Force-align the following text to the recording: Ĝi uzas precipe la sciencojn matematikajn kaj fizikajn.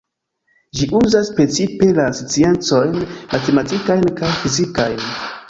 Ĝi 0.77 0.87
uzas 0.99 1.29
precipe 1.39 1.89
la 1.99 2.07
sciencojn 2.21 2.97
matematikajn 3.03 4.09
kaj 4.23 4.33
fizikajn. 4.41 4.99